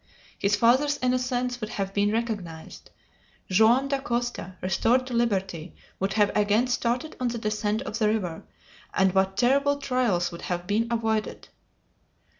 His 0.39 0.55
father's 0.55 0.97
innocence 1.03 1.61
would 1.61 1.69
have 1.69 1.93
been 1.93 2.11
recognized! 2.11 2.89
Joam 3.51 3.87
Dacosta, 3.87 4.55
restored 4.59 5.05
to 5.05 5.13
liberty, 5.13 5.75
would 5.99 6.13
have 6.13 6.35
again 6.35 6.65
started 6.65 7.15
on 7.19 7.27
the 7.27 7.37
descent 7.37 7.83
of 7.83 7.99
the 7.99 8.07
river, 8.07 8.43
and 8.95 9.13
what 9.13 9.37
terrible 9.37 9.77
trials 9.77 10.31
would 10.31 10.41
have 10.41 10.65
been 10.65 10.87
avoided! 10.89 11.49